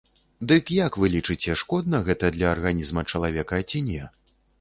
[0.51, 4.09] Дык як вы лічыце, шкодна гэта для арганізма чалавека ці не?